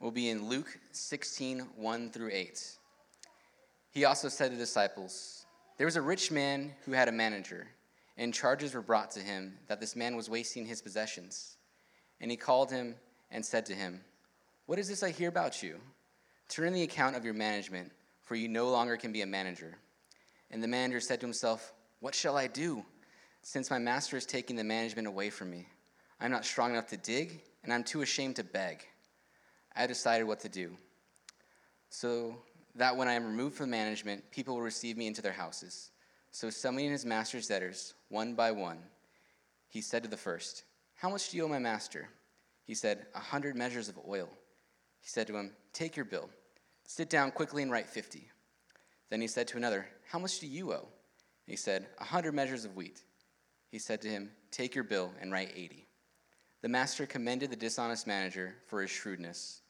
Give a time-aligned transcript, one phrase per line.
[0.00, 2.78] will be in Luke 16 1 through 8.
[3.90, 7.66] He also said to the disciples, There was a rich man who had a manager,
[8.16, 11.56] and charges were brought to him that this man was wasting his possessions.
[12.20, 12.94] And he called him
[13.30, 14.00] and said to him,
[14.66, 15.80] What is this I hear about you?
[16.48, 19.78] Turn in the account of your management, for you no longer can be a manager.
[20.50, 22.84] And the manager said to himself, What shall I do,
[23.42, 25.66] since my master is taking the management away from me?
[26.20, 28.86] I'm not strong enough to dig, and I'm too ashamed to beg.
[29.78, 30.76] I decided what to do.
[31.88, 32.36] So
[32.74, 35.90] that when I am removed from management, people will receive me into their houses.
[36.32, 38.78] So summoning his master's debtors, one by one,
[39.68, 40.64] he said to the first,
[40.96, 42.08] How much do you owe my master?
[42.64, 44.28] He said, A hundred measures of oil.
[45.00, 46.28] He said to him, Take your bill.
[46.84, 48.28] Sit down quickly and write fifty.
[49.10, 50.88] Then he said to another, How much do you owe?
[51.46, 53.02] he said, A hundred measures of wheat.
[53.70, 55.86] He said to him, Take your bill and write eighty.
[56.62, 59.62] The master commended the dishonest manager for his shrewdness.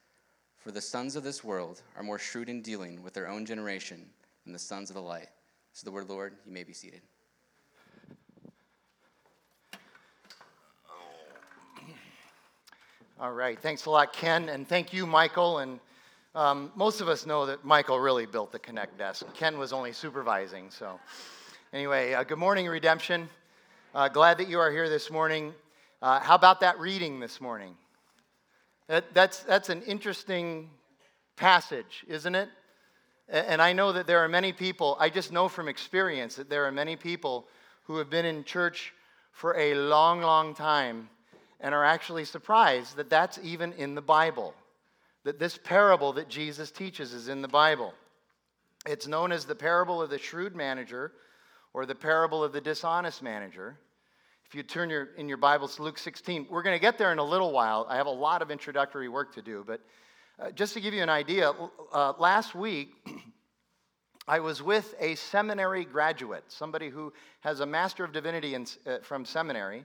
[0.58, 4.04] For the sons of this world are more shrewd in dealing with their own generation
[4.44, 5.28] than the sons of the light.
[5.72, 6.34] So the word Lord.
[6.44, 7.00] You may be seated.
[13.20, 13.58] All right.
[13.58, 14.48] Thanks a lot, Ken.
[14.48, 15.58] And thank you, Michael.
[15.58, 15.80] And
[16.34, 19.26] um, most of us know that Michael really built the Connect desk.
[19.34, 20.70] Ken was only supervising.
[20.70, 21.00] So,
[21.72, 23.28] anyway, uh, good morning, Redemption.
[23.94, 25.52] Uh, glad that you are here this morning.
[26.00, 27.74] Uh, how about that reading this morning?
[28.88, 30.70] That, that's, that's an interesting
[31.36, 32.48] passage, isn't it?
[33.28, 36.64] And I know that there are many people, I just know from experience that there
[36.64, 37.46] are many people
[37.84, 38.94] who have been in church
[39.32, 41.10] for a long, long time
[41.60, 44.54] and are actually surprised that that's even in the Bible.
[45.24, 47.92] That this parable that Jesus teaches is in the Bible.
[48.86, 51.12] It's known as the parable of the shrewd manager
[51.74, 53.76] or the parable of the dishonest manager.
[54.48, 57.12] If you turn your, in your Bibles to Luke 16, we're going to get there
[57.12, 57.86] in a little while.
[57.86, 59.82] I have a lot of introductory work to do, but
[60.40, 61.52] uh, just to give you an idea,
[61.92, 62.94] uh, last week
[64.26, 69.00] I was with a seminary graduate, somebody who has a Master of Divinity in, uh,
[69.02, 69.84] from seminary,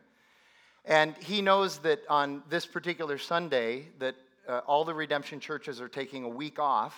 [0.85, 4.15] and he knows that on this particular Sunday that
[4.47, 6.95] uh, all the redemption churches are taking a week off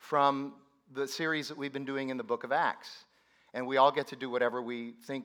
[0.00, 0.52] from
[0.92, 3.06] the series that we've been doing in the book of Acts.
[3.54, 5.24] And we all get to do whatever we think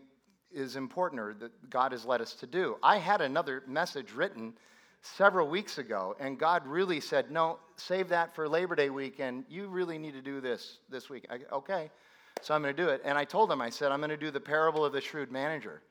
[0.56, 2.78] is important or that God has led us to do.
[2.82, 4.54] I had another message written
[5.02, 9.46] several weeks ago, and God really said, No, save that for Labor Day weekend.
[9.50, 11.28] You really need to do this this week.
[11.30, 11.92] I, okay,
[12.42, 13.02] so I'm going to do it.
[13.06, 15.32] And I told him, I said, I'm going to do the parable of the shrewd
[15.32, 15.82] manager.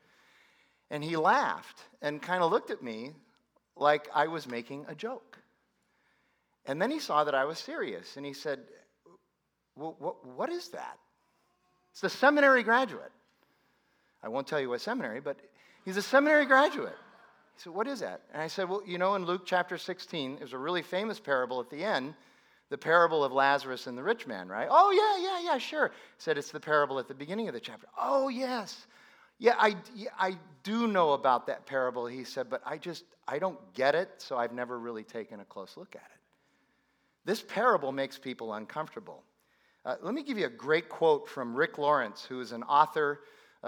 [0.91, 3.11] And he laughed and kind of looked at me
[3.75, 5.37] like I was making a joke.
[6.65, 8.59] And then he saw that I was serious, and he said,
[9.75, 10.97] what, what is that?
[11.91, 13.11] It's the seminary graduate.
[14.25, 15.37] I won't tell you what seminary, but
[15.85, 16.97] he's a seminary graduate.
[17.55, 18.21] He said, What is that?
[18.33, 21.61] And I said, Well, you know, in Luke chapter 16, there's a really famous parable
[21.61, 22.15] at the end,
[22.69, 24.67] the parable of Lazarus and the rich man, right?
[24.69, 25.89] Oh, yeah, yeah, yeah, sure.
[25.89, 27.85] He said, It's the parable at the beginning of the chapter.
[27.97, 28.87] Oh, yes.
[29.37, 29.75] Yeah, I,
[30.17, 34.09] I do know about that parable, he said, but I just, I don't get it,
[34.17, 36.19] so I've never really taken a close look at it.
[37.25, 39.23] This parable makes people uncomfortable.
[39.83, 43.19] Uh, let me give you a great quote from Rick Lawrence, who is an author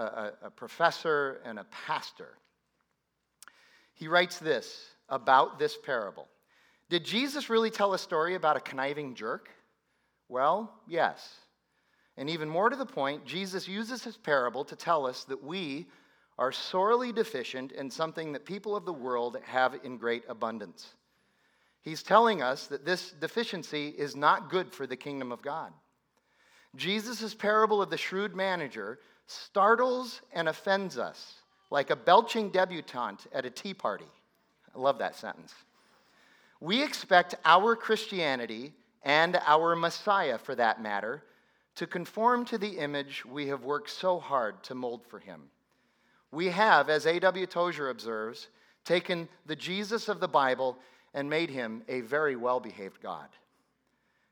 [0.02, 2.38] a, a professor and a pastor.
[3.94, 6.28] He writes this about this parable
[6.88, 9.50] Did Jesus really tell a story about a conniving jerk?
[10.28, 11.36] Well, yes.
[12.16, 15.86] And even more to the point, Jesus uses his parable to tell us that we
[16.36, 20.94] are sorely deficient in something that people of the world have in great abundance.
[21.80, 25.72] He's telling us that this deficiency is not good for the kingdom of God.
[26.76, 31.34] Jesus' parable of the shrewd manager startles and offends us
[31.70, 34.06] like a belching debutante at a tea party.
[34.74, 35.54] I love that sentence.
[36.60, 38.72] We expect our Christianity
[39.02, 41.22] and our Messiah, for that matter,
[41.76, 45.42] to conform to the image we have worked so hard to mold for him.
[46.32, 47.46] We have, as A.W.
[47.46, 48.48] Tozer observes,
[48.84, 50.78] taken the Jesus of the Bible
[51.14, 53.28] and made him a very well behaved God.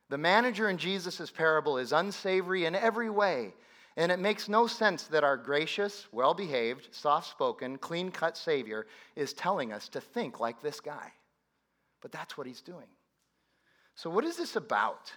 [0.09, 3.53] The manager in Jesus' parable is unsavory in every way
[3.97, 8.87] and it makes no sense that our gracious, well behaved, soft spoken, clean cut Savior
[9.15, 11.13] is telling us to think like this guy.
[12.03, 12.87] But that's what he's doing.
[13.95, 15.11] So, what is this about?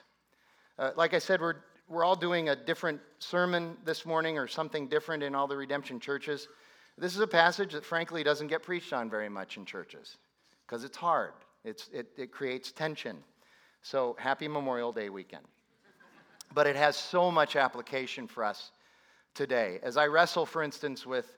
[0.78, 1.58] Uh, like I said, we're,
[1.90, 6.00] we're all doing a different sermon this morning or something different in all the redemption
[6.00, 6.48] churches.
[6.98, 10.18] This is a passage that, frankly, doesn't get preached on very much in churches
[10.66, 11.34] because it's hard,
[11.66, 13.18] it's, it, it creates tension.
[13.82, 15.44] So, happy Memorial Day weekend
[16.54, 18.72] but it has so much application for us
[19.36, 19.80] today.
[19.84, 21.38] As I wrestle, for instance, with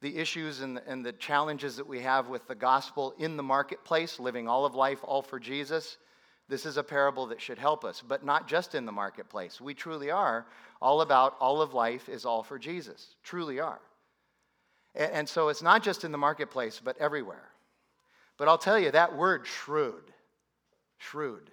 [0.00, 3.42] the issues and the, and the challenges that we have with the gospel in the
[3.42, 5.98] marketplace, living all of life all for Jesus,
[6.48, 9.60] this is a parable that should help us, but not just in the marketplace.
[9.60, 10.46] We truly are
[10.82, 13.14] all about all of life is all for Jesus.
[13.22, 13.80] Truly are.
[14.94, 17.50] And so it's not just in the marketplace, but everywhere.
[18.36, 20.02] But I'll tell you, that word shrewd,
[20.98, 21.50] shrewd,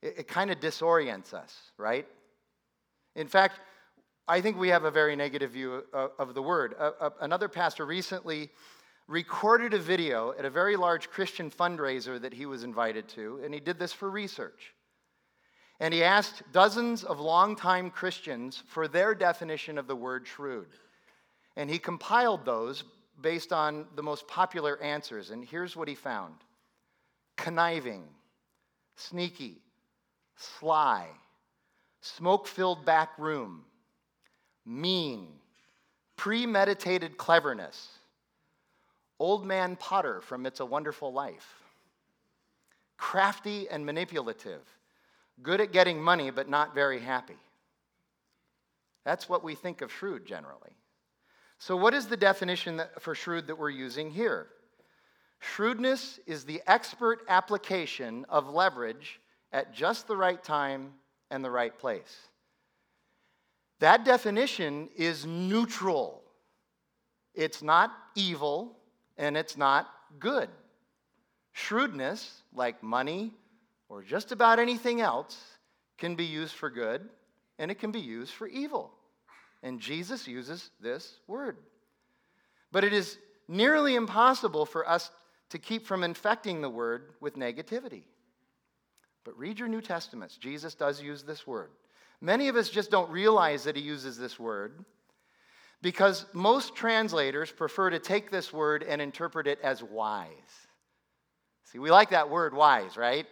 [0.00, 2.06] it, it kind of disorients us, right?
[3.16, 3.60] In fact,
[4.28, 6.74] I think we have a very negative view of, of the word.
[6.78, 8.50] Uh, uh, another pastor recently
[9.08, 13.54] recorded a video at a very large Christian fundraiser that he was invited to, and
[13.54, 14.74] he did this for research.
[15.80, 20.68] And he asked dozens of longtime Christians for their definition of the word shrewd.
[21.56, 22.84] And he compiled those
[23.20, 25.30] based on the most popular answers.
[25.30, 26.34] And here's what he found
[27.36, 28.04] conniving,
[28.96, 29.62] sneaky,
[30.36, 31.08] sly,
[32.06, 33.64] smoke filled back room,
[34.64, 35.28] mean,
[36.16, 37.88] premeditated cleverness,
[39.18, 41.62] old man Potter from It's a Wonderful Life,
[42.96, 44.62] crafty and manipulative,
[45.42, 47.38] good at getting money but not very happy.
[49.04, 50.76] That's what we think of shrewd generally.
[51.58, 54.48] So, what is the definition for shrewd that we're using here?
[55.38, 59.20] Shrewdness is the expert application of leverage
[59.52, 60.92] at just the right time
[61.30, 62.28] and the right place.
[63.80, 66.22] That definition is neutral.
[67.34, 68.76] It's not evil
[69.18, 69.88] and it's not
[70.18, 70.48] good.
[71.52, 73.32] Shrewdness, like money
[73.88, 75.38] or just about anything else,
[75.98, 77.08] can be used for good
[77.58, 78.92] and it can be used for evil.
[79.62, 81.56] And Jesus uses this word.
[82.72, 83.18] But it is
[83.48, 85.10] nearly impossible for us
[85.50, 88.04] to keep from infecting the word with negativity.
[89.26, 90.36] But read your New Testaments.
[90.36, 91.70] Jesus does use this word.
[92.20, 94.84] Many of us just don't realize that he uses this word
[95.82, 100.30] because most translators prefer to take this word and interpret it as wise.
[101.64, 103.26] See, we like that word wise, right?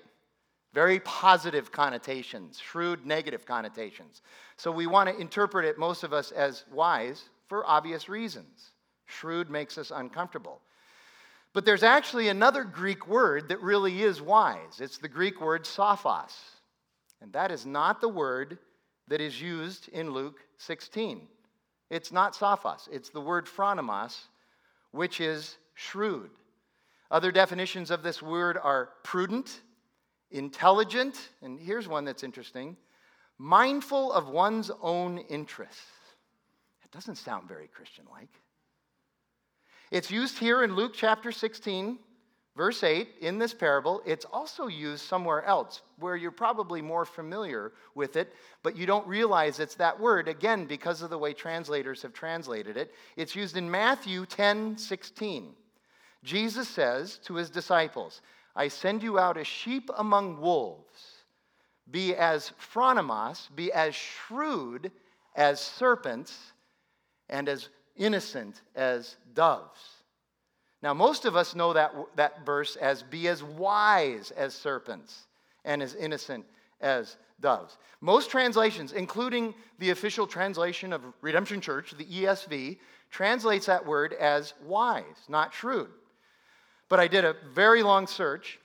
[0.75, 4.20] Very positive connotations, shrewd negative connotations.
[4.56, 8.73] So we want to interpret it, most of us, as wise for obvious reasons.
[9.06, 10.61] Shrewd makes us uncomfortable.
[11.54, 14.80] But there's actually another Greek word that really is wise.
[14.80, 16.34] It's the Greek word sophos.
[17.22, 18.58] And that is not the word
[19.08, 21.28] that is used in Luke 16.
[21.90, 24.18] It's not sophos, it's the word phronimos,
[24.90, 26.30] which is shrewd.
[27.10, 29.60] Other definitions of this word are prudent,
[30.30, 32.76] intelligent, and here's one that's interesting
[33.38, 35.90] mindful of one's own interests.
[36.84, 38.28] It doesn't sound very Christian like.
[39.94, 42.00] It's used here in Luke chapter 16,
[42.56, 44.02] verse 8, in this parable.
[44.05, 48.32] It's also used somewhere else where you're probably more familiar with it,
[48.64, 52.76] but you don't realize it's that word, again, because of the way translators have translated
[52.76, 52.93] it.
[53.14, 55.55] It's used in Matthew 10 16.
[56.25, 58.20] Jesus says to his disciples,
[58.56, 61.23] I send you out as sheep among wolves.
[61.93, 64.90] Be as phronimos, be as shrewd
[65.37, 66.52] as serpents,
[67.29, 69.81] and as innocent as doves.
[70.82, 75.26] Now, most of us know that, that verse as be as wise as serpents
[75.64, 76.44] and as innocent
[76.81, 77.79] as doves.
[78.00, 82.79] Most translations, including the official translation of Redemption Church, the ESV,
[83.11, 85.88] translates that word as wise, not shrewd.
[86.88, 88.58] But I did a very long search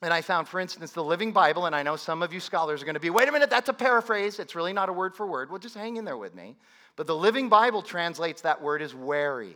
[0.00, 2.82] and I found, for instance, the Living Bible, and I know some of you scholars
[2.82, 4.38] are going to be, wait a minute, that's a paraphrase.
[4.38, 5.50] It's really not a word for word.
[5.50, 6.54] Well, just hang in there with me.
[6.98, 9.54] But the Living Bible translates that word as wary.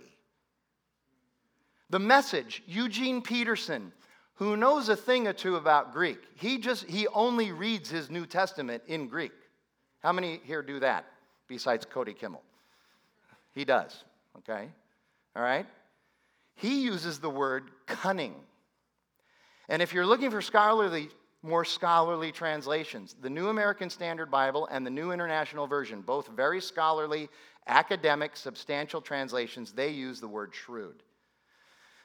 [1.90, 3.92] The message, Eugene Peterson,
[4.34, 8.26] who knows a thing or two about Greek, he just he only reads his New
[8.26, 9.32] Testament in Greek.
[10.04, 11.04] How many here do that
[11.48, 12.44] besides Cody Kimmel?
[13.56, 14.04] He does,
[14.38, 14.68] okay?
[15.34, 15.66] All right?
[16.54, 18.36] He uses the word cunning.
[19.68, 21.08] And if you're looking for scholarly,
[21.42, 26.60] more scholarly translations, the New American Standard Bible and the New International Version, both very
[26.60, 27.28] scholarly,
[27.66, 31.02] academic, substantial translations, they use the word shrewd.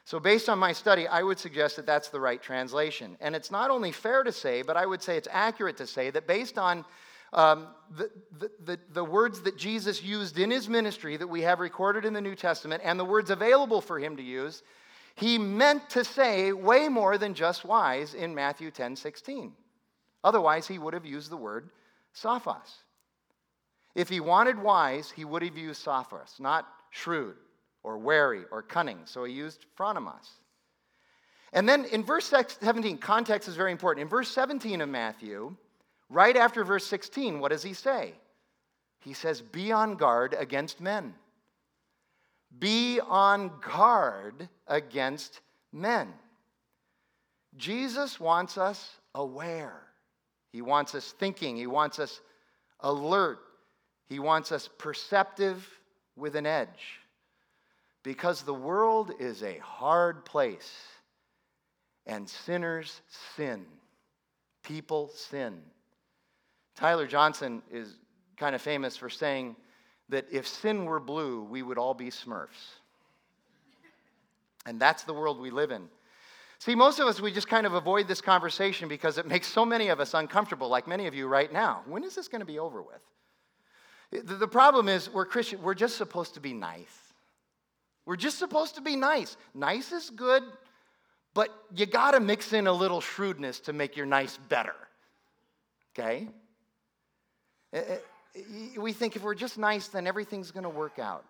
[0.04, 3.16] So, based on my study, I would suggest that that's the right translation.
[3.20, 6.10] And it's not only fair to say, but I would say it's accurate to say
[6.10, 6.84] that based on
[7.34, 11.60] um, the, the, the, the, words that Jesus used in his ministry that we have
[11.60, 14.62] recorded in the New Testament and the words available for him to use,
[15.18, 19.52] he meant to say way more than just wise in Matthew 10 16.
[20.22, 21.70] Otherwise, he would have used the word
[22.14, 22.82] sophos.
[23.94, 27.34] If he wanted wise, he would have used sophos, not shrewd
[27.82, 29.00] or wary or cunning.
[29.06, 30.28] So he used phronimos.
[31.52, 34.02] And then in verse 17, context is very important.
[34.02, 35.56] In verse 17 of Matthew,
[36.08, 38.14] right after verse 16, what does he say?
[39.00, 41.14] He says, Be on guard against men.
[42.56, 45.40] Be on guard against
[45.72, 46.08] men.
[47.56, 49.82] Jesus wants us aware.
[50.52, 51.56] He wants us thinking.
[51.56, 52.20] He wants us
[52.80, 53.40] alert.
[54.08, 55.68] He wants us perceptive
[56.16, 57.00] with an edge.
[58.02, 60.72] Because the world is a hard place
[62.06, 63.02] and sinners
[63.36, 63.66] sin.
[64.62, 65.60] People sin.
[66.74, 67.96] Tyler Johnson is
[68.36, 69.56] kind of famous for saying
[70.08, 72.78] that if sin were blue, we would all be smurfs.
[74.66, 75.88] And that's the world we live in.
[76.58, 79.64] See, most of us, we just kind of avoid this conversation because it makes so
[79.64, 81.82] many of us uncomfortable, like many of you right now.
[81.86, 83.00] When is this going to be over with?
[84.10, 87.12] The problem is, we're Christian, we're just supposed to be nice.
[88.06, 89.36] We're just supposed to be nice.
[89.54, 90.42] Nice is good,
[91.34, 94.74] but you got to mix in a little shrewdness to make your nice better.
[95.92, 96.28] Okay?
[97.72, 97.96] Eh, eh,
[98.76, 101.24] We think if we're just nice, then everything's going to work out.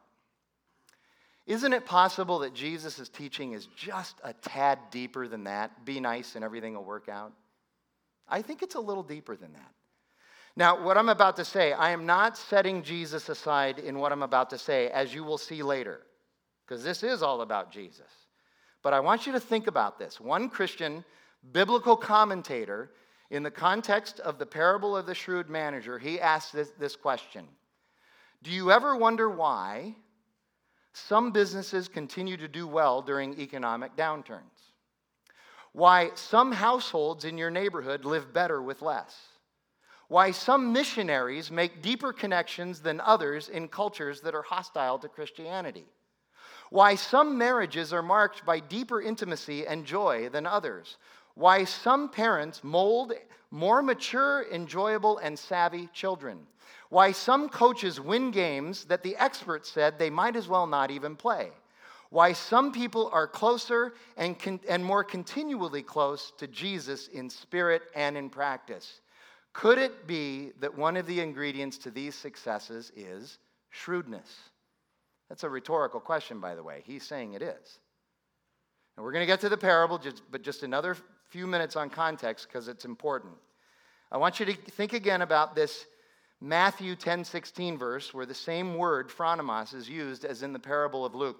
[1.47, 5.85] Isn't it possible that Jesus' teaching is just a tad deeper than that?
[5.87, 7.33] Be nice and everything will work out?
[8.29, 9.73] I think it's a little deeper than that.
[10.57, 14.23] Now, what I'm about to say, I am not setting Jesus aside in what I'm
[14.23, 16.01] about to say, as you will see later,
[16.67, 18.11] because this is all about Jesus.
[18.83, 20.21] But I want you to think about this.
[20.21, 21.05] One Christian
[21.53, 22.91] biblical commentator,
[23.31, 27.47] in the context of the parable of the shrewd manager, he asked this, this question
[28.43, 29.95] Do you ever wonder why?
[31.07, 34.43] some businesses continue to do well during economic downturns.
[35.73, 39.17] Why some households in your neighborhood live better with less.
[40.09, 45.85] Why some missionaries make deeper connections than others in cultures that are hostile to Christianity.
[46.71, 50.97] Why some marriages are marked by deeper intimacy and joy than others.
[51.39, 53.13] Why some parents mold
[53.51, 56.47] more mature, enjoyable, and savvy children
[56.91, 61.17] why some coaches win games that the experts said they might as well not even
[61.17, 61.51] play.
[62.11, 67.83] Why some people are closer and, con- and more continually close to Jesus in spirit
[67.95, 69.03] and in practice.
[69.53, 74.35] Could it be that one of the ingredients to these successes is shrewdness?
[75.29, 76.83] That's a rhetorical question, by the way.
[76.87, 77.79] He's saying it is.
[78.97, 80.97] And we're going to get to the parable, just, but just another
[81.29, 83.35] few minutes on context because it's important.
[84.11, 85.87] I want you to think again about this
[86.41, 91.05] Matthew 10 16 verse, where the same word, phronimos, is used as in the parable
[91.05, 91.39] of Luke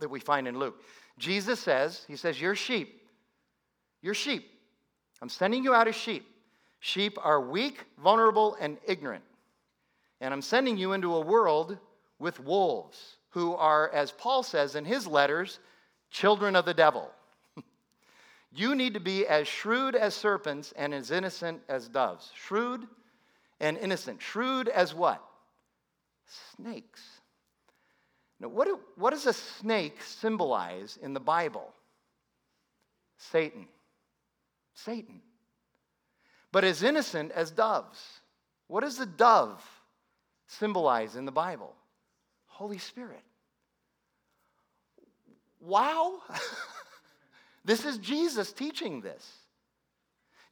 [0.00, 0.82] that we find in Luke.
[1.18, 3.00] Jesus says, He says, You're sheep.
[4.02, 4.50] You're sheep.
[5.20, 6.26] I'm sending you out as sheep.
[6.80, 9.22] Sheep are weak, vulnerable, and ignorant.
[10.20, 11.78] And I'm sending you into a world
[12.18, 15.60] with wolves, who are, as Paul says in his letters,
[16.10, 17.10] children of the devil.
[18.54, 22.30] You need to be as shrewd as serpents and as innocent as doves.
[22.34, 22.86] Shrewd,
[23.60, 24.20] and innocent.
[24.20, 25.22] Shrewd as what?
[26.56, 27.00] Snakes.
[28.40, 31.72] Now, what, do, what does a snake symbolize in the Bible?
[33.16, 33.66] Satan.
[34.74, 35.22] Satan.
[36.50, 37.98] But as innocent as doves.
[38.66, 39.62] What does the dove
[40.46, 41.74] symbolize in the Bible?
[42.46, 43.22] Holy Spirit.
[45.60, 46.20] Wow!
[47.64, 49.26] this is Jesus teaching this.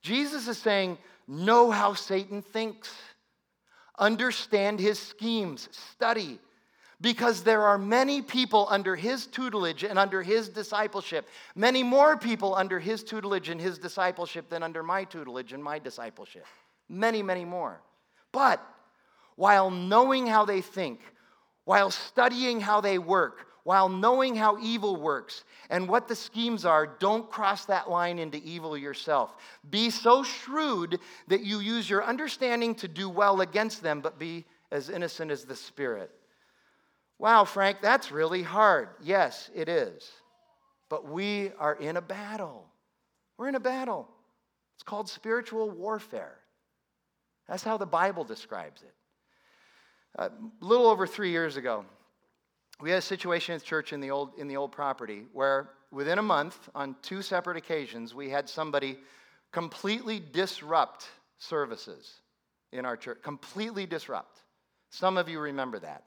[0.02, 2.92] Jesus is saying, Know how Satan thinks,
[3.98, 6.38] understand his schemes, study.
[7.02, 12.54] Because there are many people under his tutelage and under his discipleship, many more people
[12.54, 16.44] under his tutelage and his discipleship than under my tutelage and my discipleship.
[16.90, 17.80] Many, many more.
[18.32, 18.62] But
[19.36, 21.00] while knowing how they think,
[21.64, 26.86] while studying how they work, while knowing how evil works and what the schemes are,
[26.86, 29.34] don't cross that line into evil yourself.
[29.68, 30.98] Be so shrewd
[31.28, 35.44] that you use your understanding to do well against them, but be as innocent as
[35.44, 36.10] the Spirit.
[37.18, 38.88] Wow, Frank, that's really hard.
[39.02, 40.10] Yes, it is.
[40.88, 42.66] But we are in a battle.
[43.36, 44.08] We're in a battle.
[44.76, 46.38] It's called spiritual warfare.
[47.46, 48.94] That's how the Bible describes it.
[50.16, 51.84] A little over three years ago,
[52.80, 56.18] we had a situation at church in the old in the old property where within
[56.18, 58.98] a month on two separate occasions we had somebody
[59.52, 61.08] completely disrupt
[61.38, 62.20] services
[62.72, 64.40] in our church completely disrupt.
[64.90, 66.04] Some of you remember that.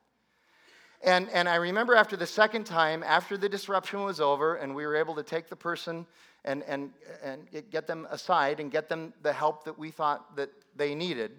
[1.04, 4.86] And, and i remember after the second time after the disruption was over and we
[4.86, 6.06] were able to take the person
[6.46, 6.92] and, and,
[7.24, 11.32] and get them aside and get them the help that we thought that they needed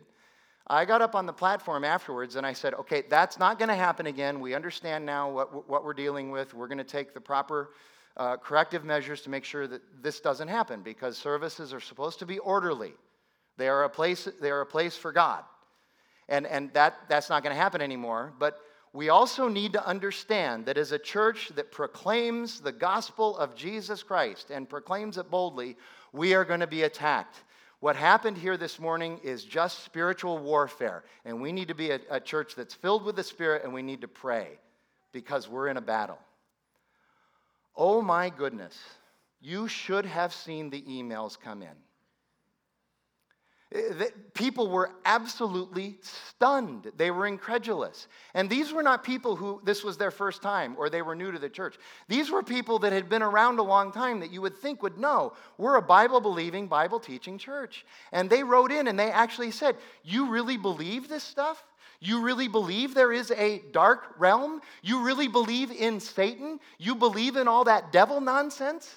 [0.67, 3.75] I got up on the platform afterwards and I said, okay, that's not going to
[3.75, 4.41] happen again.
[4.41, 6.55] We understand now what, what we're dealing with.
[6.55, 7.71] We're going to take the proper
[8.17, 12.27] uh, corrective measures to make sure that this doesn't happen because services are supposed to
[12.27, 12.95] be orderly.
[13.59, 15.45] They are a place, they are a place for God.
[16.31, 18.33] And, and that, that's not going to happen anymore.
[18.39, 18.59] But
[18.95, 24.03] we also need to understand that as a church that proclaims the gospel of Jesus
[24.03, 25.77] Christ and proclaims it boldly,
[26.13, 27.43] we are going to be attacked.
[27.85, 32.01] What happened here this morning is just spiritual warfare, and we need to be a,
[32.11, 34.59] a church that's filled with the Spirit and we need to pray
[35.13, 36.19] because we're in a battle.
[37.77, 38.75] Oh my goodness,
[39.43, 41.77] you should have seen the emails come in.
[44.35, 46.93] People were absolutely stunned.
[46.97, 48.07] They were incredulous.
[48.35, 51.33] And these were not people who this was their first time or they were new
[51.33, 51.77] to the church.
[52.09, 54.99] These were people that had been around a long time that you would think would
[54.99, 57.85] know we're a Bible believing, Bible teaching church.
[58.13, 61.65] And they wrote in and they actually said, You really believe this stuff?
[61.99, 64.61] You really believe there is a dark realm?
[64.83, 66.61] You really believe in Satan?
[66.79, 68.95] You believe in all that devil nonsense?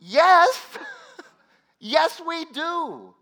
[0.00, 0.78] Yes.
[1.82, 3.12] yes, we do.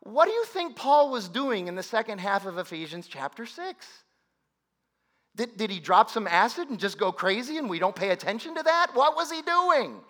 [0.00, 3.86] What do you think Paul was doing in the second half of Ephesians chapter 6?
[5.36, 8.54] Did, did he drop some acid and just go crazy and we don't pay attention
[8.54, 8.88] to that?
[8.92, 10.00] What was he doing?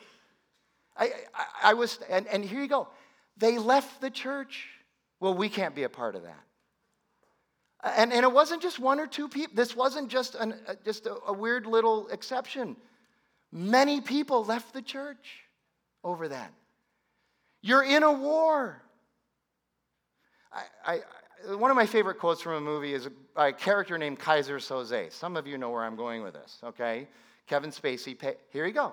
[0.97, 2.89] I, I, I was, and, and here you go.
[3.37, 4.67] They left the church.
[5.21, 6.41] Well, we can't be a part of that.
[7.97, 9.55] And, and it wasn't just one or two people.
[9.55, 12.77] This wasn't just, an, uh, just a, a weird little exception.
[13.53, 15.41] Many people left the church
[16.03, 16.53] over that.
[17.65, 18.83] You're in a war.
[20.53, 20.99] I,
[21.49, 24.57] I, one of my favorite quotes from a movie is a, a, character named Keyser
[24.57, 25.11] Söze.
[25.11, 27.09] Some of you know where I'm going with this, okay?
[27.47, 28.19] Kevin Spacey,
[28.51, 28.93] here you go.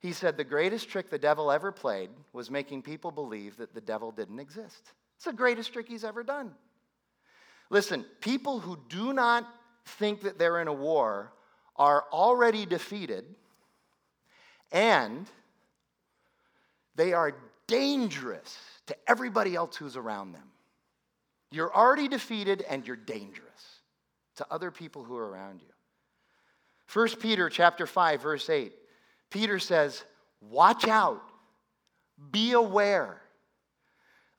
[0.00, 3.80] He said, The greatest trick the devil ever played was making people believe that the
[3.80, 4.92] devil didn't exist.
[5.16, 6.52] It's the greatest trick he's ever done.
[7.70, 9.48] Listen, people who do not
[9.86, 11.32] think that they're in a war
[11.76, 13.24] are already defeated
[14.72, 15.26] and
[16.96, 17.32] they are
[17.68, 20.50] dangerous to everybody else who's around them.
[21.52, 23.80] You're already defeated and you're dangerous
[24.36, 25.68] to other people who are around you.
[26.92, 28.72] 1 Peter chapter 5 verse 8.
[29.30, 30.04] Peter says,
[30.40, 31.22] "Watch out.
[32.32, 33.22] Be aware.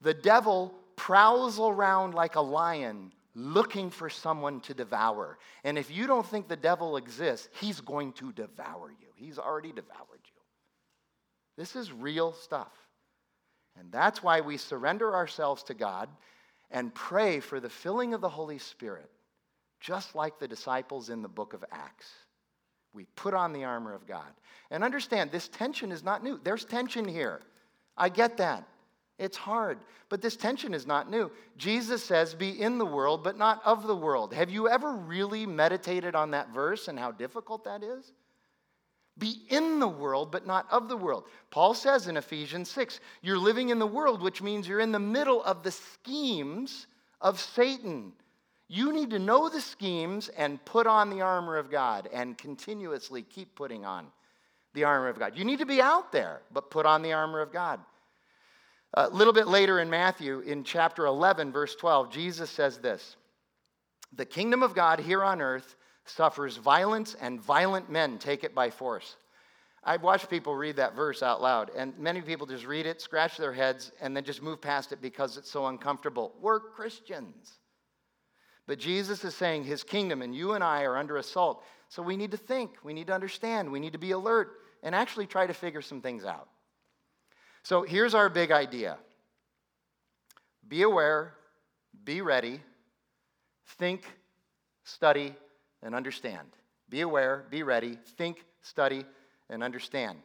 [0.01, 5.37] The devil prowls around like a lion looking for someone to devour.
[5.63, 9.07] And if you don't think the devil exists, he's going to devour you.
[9.15, 10.41] He's already devoured you.
[11.55, 12.73] This is real stuff.
[13.77, 16.09] And that's why we surrender ourselves to God
[16.71, 19.09] and pray for the filling of the Holy Spirit,
[19.79, 22.09] just like the disciples in the book of Acts.
[22.93, 24.31] We put on the armor of God.
[24.71, 26.39] And understand, this tension is not new.
[26.43, 27.41] There's tension here.
[27.97, 28.67] I get that.
[29.17, 29.79] It's hard.
[30.07, 31.29] But this tension is not new.
[31.57, 34.33] Jesus says, Be in the world, but not of the world.
[34.33, 38.13] Have you ever really meditated on that verse and how difficult that is?
[39.19, 41.25] Be in the world, but not of the world.
[41.51, 44.99] Paul says in Ephesians 6, You're living in the world, which means you're in the
[44.99, 46.87] middle of the schemes
[47.21, 48.13] of Satan.
[48.67, 53.23] You need to know the schemes and put on the armor of God and continuously
[53.23, 54.07] keep putting on
[54.73, 55.35] the armor of God.
[55.35, 57.79] You need to be out there, but put on the armor of God.
[58.93, 63.15] A little bit later in Matthew, in chapter 11, verse 12, Jesus says this
[64.13, 65.75] The kingdom of God here on earth
[66.09, 69.15] suffers violence, and violent men take it by force.
[69.83, 73.37] I've watched people read that verse out loud, and many people just read it, scratch
[73.37, 76.33] their heads, and then just move past it because it's so uncomfortable.
[76.41, 77.59] We're Christians.
[78.67, 81.63] But Jesus is saying his kingdom, and you and I are under assault.
[81.87, 84.51] So we need to think, we need to understand, we need to be alert,
[84.83, 86.49] and actually try to figure some things out.
[87.63, 88.97] So here's our big idea
[90.67, 91.33] be aware,
[92.03, 92.61] be ready,
[93.77, 94.03] think,
[94.83, 95.35] study,
[95.83, 96.47] and understand.
[96.89, 99.05] Be aware, be ready, think, study,
[99.49, 100.17] and understand.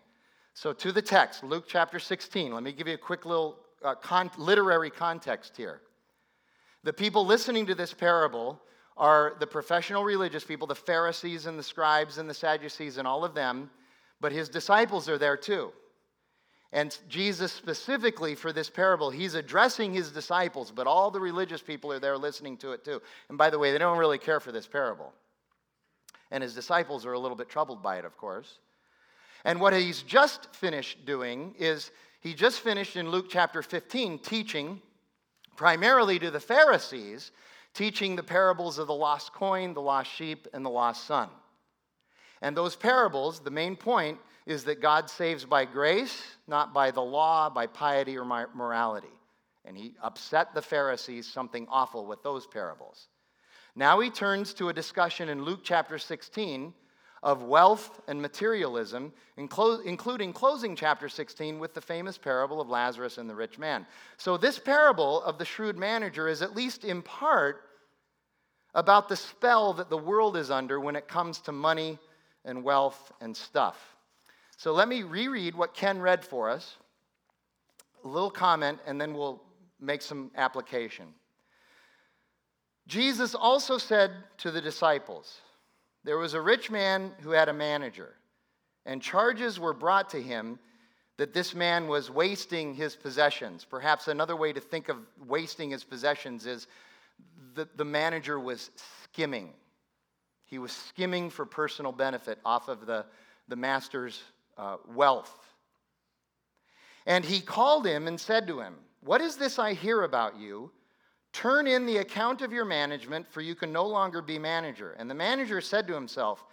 [0.55, 2.53] So, to the text, Luke chapter 16.
[2.53, 5.81] Let me give you a quick little uh, con- literary context here.
[6.85, 8.61] The people listening to this parable
[8.97, 13.25] are the professional religious people, the Pharisees and the scribes and the Sadducees and all
[13.25, 13.71] of them,
[14.21, 15.73] but his disciples are there too.
[16.73, 21.93] And Jesus, specifically for this parable, he's addressing his disciples, but all the religious people
[21.93, 23.01] are there listening to it too.
[23.29, 25.13] And by the way, they don't really care for this parable.
[26.31, 28.59] And his disciples are a little bit troubled by it, of course.
[29.45, 34.81] And what he's just finished doing is he just finished in Luke chapter 15 teaching
[35.57, 37.31] primarily to the Pharisees,
[37.75, 41.29] teaching the parables of the lost coin, the lost sheep, and the lost son.
[42.43, 47.03] And those parables, the main point is that God saves by grace, not by the
[47.03, 49.09] law, by piety, or morality.
[49.65, 53.09] And he upset the Pharisees something awful with those parables.
[53.77, 56.73] Now he turns to a discussion in Luke chapter 16
[57.23, 63.29] of wealth and materialism, including closing chapter 16 with the famous parable of Lazarus and
[63.29, 63.87] the rich man.
[64.19, 67.63] So, this parable of the shrewd manager is at least in part
[68.75, 71.99] about the spell that the world is under when it comes to money
[72.45, 73.97] and wealth and stuff.
[74.57, 76.77] So let me reread what Ken read for us,
[78.05, 79.43] a little comment, and then we'll
[79.81, 81.07] make some application.
[82.87, 85.41] Jesus also said to the disciples,
[86.05, 88.15] There was a rich man who had a manager,
[88.85, 90.59] and charges were brought to him
[91.17, 93.65] that this man was wasting his possessions.
[93.65, 96.67] Perhaps another way to think of wasting his possessions is
[97.55, 98.71] the, the manager was
[99.05, 99.53] skimming.
[100.45, 103.07] He was skimming for personal benefit off of the,
[103.49, 104.23] the master's
[104.59, 105.33] uh, wealth.
[107.07, 110.71] And he called him and said to him, What is this I hear about you?
[111.35, 114.95] Turn in the account of your management, for you can no longer be manager.
[115.01, 116.45] And the manager said to himself,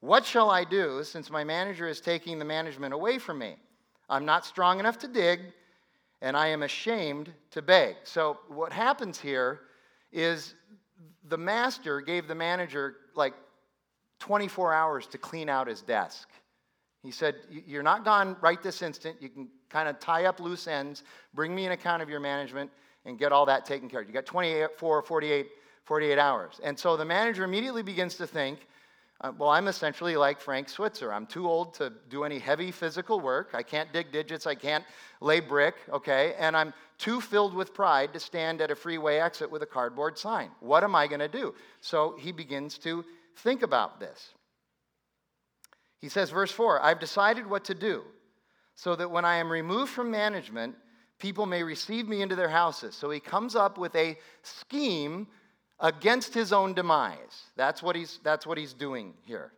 [0.00, 3.54] What shall I do since my manager is taking the management away from me?
[4.10, 5.40] I'm not strong enough to dig,
[6.20, 7.94] and I am ashamed to beg.
[8.02, 9.60] So, what happens here
[10.12, 10.54] is
[11.28, 13.34] the master gave the manager like
[14.18, 16.28] 24 hours to clean out his desk.
[17.04, 19.22] He said, You're not gone right this instant.
[19.22, 22.72] You can kind of tie up loose ends, bring me an account of your management,
[23.04, 24.06] and get all that taken care of.
[24.06, 25.48] You got 24, 48,
[25.84, 26.60] 48 hours.
[26.62, 28.66] And so the manager immediately begins to think,
[29.20, 31.12] uh, well, I'm essentially like Frank Switzer.
[31.12, 33.50] I'm too old to do any heavy physical work.
[33.54, 34.46] I can't dig digits.
[34.46, 34.84] I can't
[35.20, 36.34] lay brick, okay?
[36.38, 40.18] And I'm too filled with pride to stand at a freeway exit with a cardboard
[40.18, 40.50] sign.
[40.60, 41.54] What am I going to do?
[41.80, 43.04] So he begins to
[43.36, 44.34] think about this.
[45.98, 48.02] He says, verse 4 I've decided what to do
[48.74, 50.74] so that when I am removed from management,
[51.24, 52.94] people may receive me into their houses.
[52.94, 55.26] So he comes up with a scheme
[55.80, 57.44] against his own demise.
[57.56, 59.50] That's what he's, that's what he's doing here.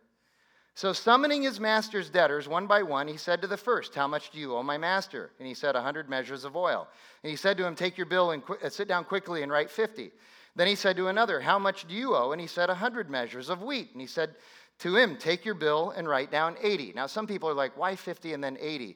[0.75, 4.29] So, summoning his master's debtors one by one, he said to the first, How much
[4.29, 5.31] do you owe my master?
[5.39, 6.87] And he said, A hundred measures of oil.
[7.23, 9.51] And he said to him, Take your bill and qu- uh, sit down quickly and
[9.51, 10.11] write 50.
[10.55, 12.31] Then he said to another, How much do you owe?
[12.31, 13.89] And he said, A hundred measures of wheat.
[13.91, 14.35] And he said
[14.79, 16.93] to him, Take your bill and write down 80.
[16.95, 18.95] Now, some people are like, Why 50 and then 80?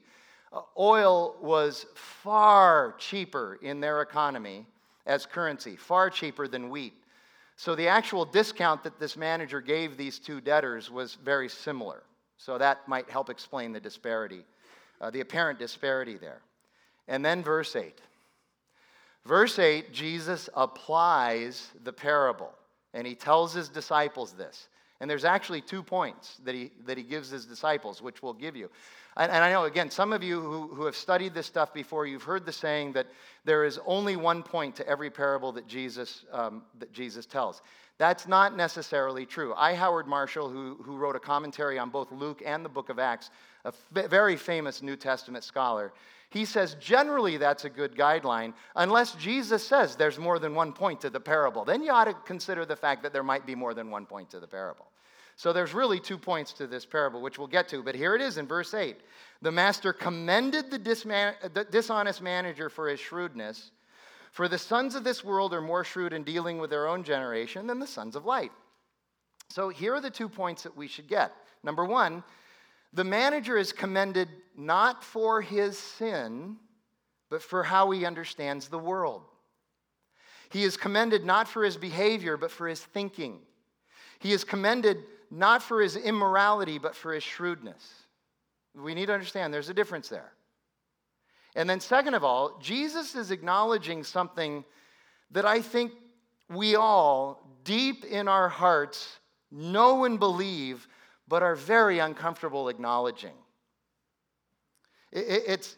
[0.77, 4.65] Oil was far cheaper in their economy
[5.05, 6.93] as currency, far cheaper than wheat.
[7.55, 12.03] So the actual discount that this manager gave these two debtors was very similar.
[12.37, 14.43] So that might help explain the disparity,
[14.99, 16.41] uh, the apparent disparity there.
[17.07, 18.01] And then verse 8.
[19.25, 22.51] Verse 8, Jesus applies the parable,
[22.93, 24.67] and he tells his disciples this.
[25.01, 28.55] And there's actually two points that he, that he gives his disciples, which we'll give
[28.55, 28.69] you.
[29.17, 32.05] And, and I know, again, some of you who, who have studied this stuff before,
[32.05, 33.07] you've heard the saying that
[33.43, 37.63] there is only one point to every parable that Jesus, um, that Jesus tells.
[37.97, 39.55] That's not necessarily true.
[39.57, 39.73] I.
[39.73, 43.31] Howard Marshall, who, who wrote a commentary on both Luke and the book of Acts,
[43.65, 45.91] a f- very famous New Testament scholar,
[46.31, 51.01] he says generally that's a good guideline unless Jesus says there's more than one point
[51.01, 51.65] to the parable.
[51.65, 54.29] Then you ought to consider the fact that there might be more than one point
[54.29, 54.87] to the parable.
[55.41, 57.82] So there's really two points to this parable, which we'll get to.
[57.82, 58.95] But here it is in verse 8.
[59.41, 63.71] The master commended the, disman- the dishonest manager for his shrewdness.
[64.34, 67.65] For the sons of this world are more shrewd in dealing with their own generation
[67.65, 68.51] than the sons of light.
[69.49, 71.34] So here are the two points that we should get.
[71.63, 72.23] Number one,
[72.93, 76.58] the manager is commended not for his sin,
[77.32, 79.23] but for how he understands the world.
[80.51, 83.39] He is commended not for his behavior, but for his thinking.
[84.19, 87.81] He is commended not for his immorality, but for his shrewdness.
[88.75, 90.33] We need to understand there's a difference there.
[91.55, 94.63] And then, second of all, Jesus is acknowledging something
[95.31, 95.93] that I think
[96.49, 99.19] we all, deep in our hearts,
[99.51, 100.87] know and believe,
[101.27, 103.33] but are very uncomfortable acknowledging.
[105.11, 105.75] It's,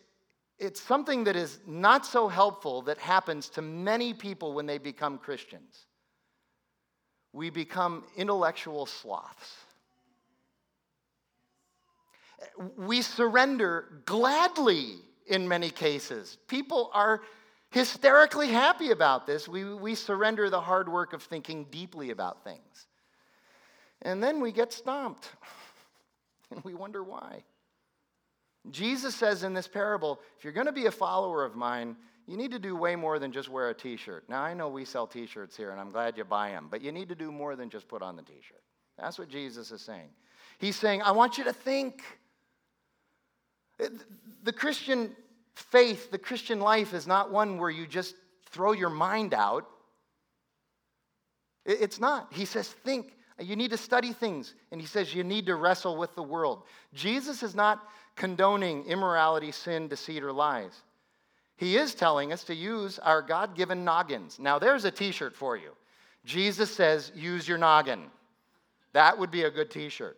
[0.59, 5.17] it's something that is not so helpful that happens to many people when they become
[5.17, 5.85] Christians
[7.34, 9.58] we become intellectual sloths.
[12.78, 16.38] We surrender gladly in many cases.
[16.48, 17.22] People are
[17.72, 19.48] hysterically happy about this.
[19.48, 22.88] We, we surrender the hard work of thinking deeply about things.
[24.04, 25.30] And then we get stomped,
[26.52, 27.43] and we wonder why.
[28.69, 31.96] Jesus says in this parable if you're going to be a follower of mine,
[32.27, 34.23] you need to do way more than just wear a t shirt.
[34.29, 36.81] Now, I know we sell t shirts here, and I'm glad you buy them, but
[36.81, 38.62] you need to do more than just put on the t shirt.
[38.97, 40.09] That's what Jesus is saying.
[40.59, 42.01] He's saying, I want you to think.
[44.43, 45.15] The Christian
[45.55, 48.15] faith, the Christian life is not one where you just
[48.49, 49.67] throw your mind out.
[51.65, 52.31] It's not.
[52.31, 53.13] He says, think.
[53.39, 54.53] You need to study things.
[54.71, 56.63] And he says, you need to wrestle with the world.
[56.93, 57.81] Jesus is not
[58.15, 60.83] condoning immorality, sin, deceit, or lies.
[61.63, 64.38] He is telling us to use our God given noggins.
[64.38, 65.71] Now, there's a t shirt for you.
[66.26, 68.04] Jesus says, use your noggin.
[68.91, 70.17] That would be a good t shirt.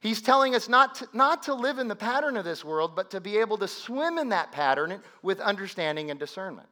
[0.00, 3.08] He's telling us not to, not to live in the pattern of this world, but
[3.12, 6.68] to be able to swim in that pattern with understanding and discernment.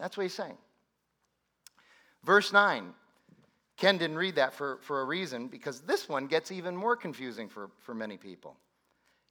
[0.00, 0.58] That's what he's saying.
[2.24, 2.92] Verse 9.
[3.76, 7.48] Ken didn't read that for, for a reason because this one gets even more confusing
[7.48, 8.56] for, for many people.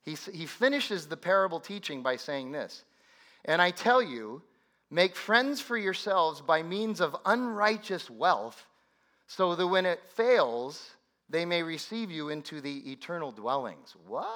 [0.04, 2.86] He, he finishes the parable teaching by saying this
[3.46, 4.42] And I tell you,
[4.92, 8.66] make friends for yourselves by means of unrighteous wealth,
[9.28, 10.92] so that when it fails,
[11.30, 13.96] they may receive you into the eternal dwellings.
[14.08, 14.28] What?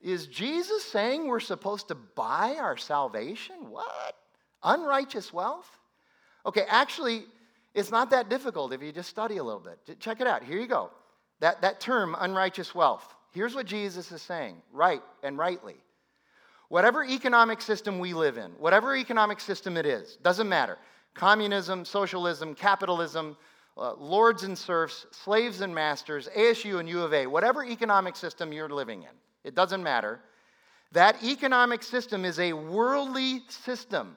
[0.00, 3.70] Is Jesus saying we're supposed to buy our salvation?
[3.70, 4.14] What?
[4.62, 5.68] Unrighteous wealth?
[6.44, 7.24] Okay, actually,
[7.74, 9.98] it's not that difficult if you just study a little bit.
[9.98, 10.44] Check it out.
[10.44, 10.92] Here you go.
[11.40, 13.15] That, that term, unrighteous wealth.
[13.36, 15.76] Here's what Jesus is saying right and rightly.
[16.70, 20.78] Whatever economic system we live in, whatever economic system it is, doesn't matter.
[21.12, 23.36] Communism, socialism, capitalism,
[23.76, 28.54] uh, lords and serfs, slaves and masters, ASU and U of A, whatever economic system
[28.54, 29.10] you're living in,
[29.44, 30.18] it doesn't matter.
[30.92, 34.16] That economic system is a worldly system.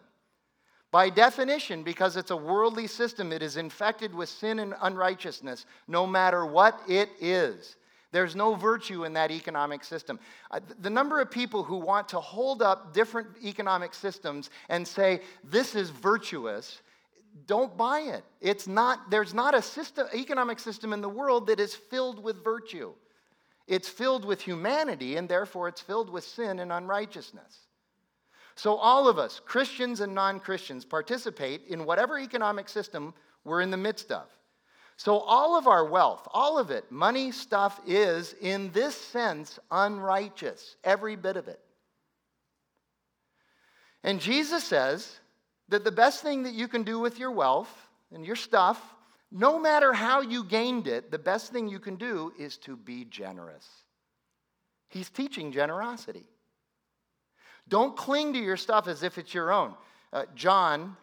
[0.92, 6.08] By definition, because it's a worldly system, it is infected with sin and unrighteousness, no
[6.08, 7.76] matter what it is.
[8.12, 10.20] There's no virtue in that economic system.
[10.50, 15.22] Uh, the number of people who want to hold up different economic systems and say,
[15.44, 16.82] this is virtuous,
[17.46, 18.24] don't buy it.
[18.42, 22.44] It's not, there's not a system, economic system in the world that is filled with
[22.44, 22.94] virtue.
[23.68, 27.68] It's filled with humanity, and therefore it's filled with sin and unrighteousness.
[28.56, 33.14] So, all of us, Christians and non Christians, participate in whatever economic system
[33.46, 34.26] we're in the midst of.
[35.00, 40.76] So, all of our wealth, all of it, money, stuff, is, in this sense, unrighteous,
[40.84, 41.62] every bit of it.
[44.04, 45.22] And Jesus says
[45.70, 47.74] that the best thing that you can do with your wealth
[48.14, 48.94] and your stuff,
[49.32, 53.06] no matter how you gained it, the best thing you can do is to be
[53.06, 53.70] generous.
[54.90, 56.26] He's teaching generosity.
[57.70, 59.76] Don't cling to your stuff as if it's your own.
[60.12, 60.98] Uh, John,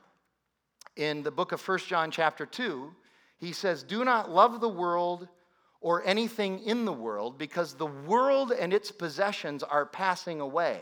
[0.97, 2.93] in the book of First John, chapter 2,
[3.39, 5.29] he says, Do not love the world
[5.81, 10.81] or anything in the world, because the world and its possessions are passing away.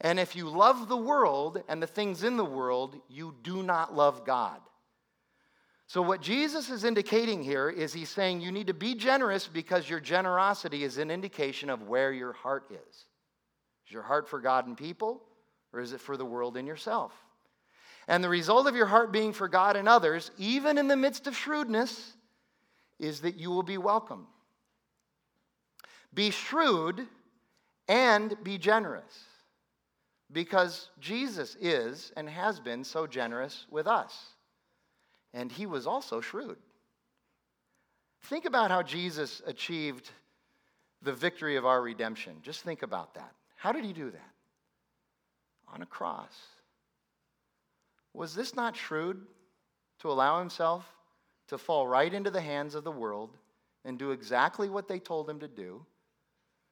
[0.00, 3.94] And if you love the world and the things in the world, you do not
[3.94, 4.60] love God.
[5.86, 9.88] So, what Jesus is indicating here is he's saying you need to be generous because
[9.88, 13.06] your generosity is an indication of where your heart is.
[13.86, 15.22] Is your heart for God and people,
[15.72, 17.12] or is it for the world and yourself?
[18.06, 21.26] And the result of your heart being for God and others, even in the midst
[21.26, 22.14] of shrewdness,
[22.98, 24.26] is that you will be welcome.
[26.12, 27.06] Be shrewd
[27.88, 29.24] and be generous
[30.32, 34.16] because Jesus is and has been so generous with us.
[35.32, 36.56] And he was also shrewd.
[38.22, 40.10] Think about how Jesus achieved
[41.02, 42.36] the victory of our redemption.
[42.42, 43.32] Just think about that.
[43.56, 44.30] How did he do that?
[45.72, 46.34] On a cross.
[48.14, 49.20] Was this not shrewd
[49.98, 50.86] to allow himself
[51.48, 53.36] to fall right into the hands of the world
[53.84, 55.84] and do exactly what they told him to do?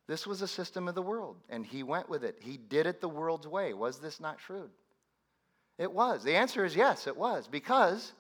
[0.09, 2.39] This was a system of the world, and he went with it.
[2.41, 3.73] He did it the world's way.
[3.73, 4.71] Was this not shrewd?
[5.79, 6.25] It was.
[6.25, 8.13] The answer is yes, it was, because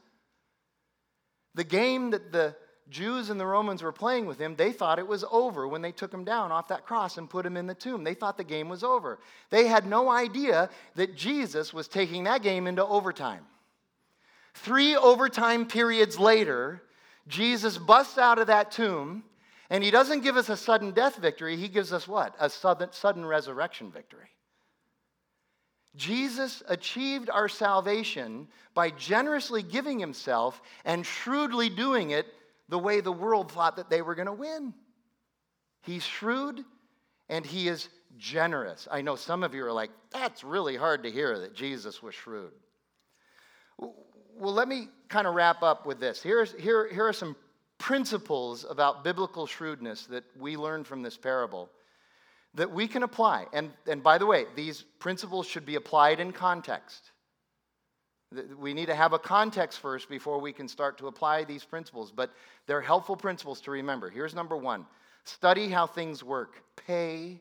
[1.54, 2.56] the game that the
[2.90, 5.92] Jews and the Romans were playing with him, they thought it was over when they
[5.92, 8.05] took him down off that cross and put him in the tomb.
[8.05, 9.18] They thought the game was over.
[9.51, 13.45] They had no idea that Jesus was taking that game into overtime.
[14.55, 16.83] Three overtime periods later,
[17.29, 19.25] Jesus busts out of that tomb,
[19.71, 21.57] and he doesn't give us a sudden death victory.
[21.57, 22.35] He gives us what?
[22.38, 24.29] A sudden, sudden resurrection victory.
[25.95, 32.27] Jesus achieved our salvation by generously giving himself and shrewdly doing it
[32.72, 34.72] the way the world thought that they were going to win.
[35.82, 36.64] He's shrewd
[37.28, 38.88] and he is generous.
[38.90, 42.14] I know some of you are like, that's really hard to hear that Jesus was
[42.14, 42.52] shrewd.
[43.78, 46.22] Well, let me kind of wrap up with this.
[46.22, 47.37] Here's, here, here are some
[47.76, 51.68] principles about biblical shrewdness that we learn from this parable
[52.54, 53.48] that we can apply.
[53.52, 57.12] And, and by the way, these principles should be applied in context.
[58.59, 62.11] We need to have a context first before we can start to apply these principles,
[62.11, 62.31] but
[62.66, 64.11] they're helpful principles to remember.
[64.11, 64.87] Here's number one
[65.25, 67.40] study how things work, pay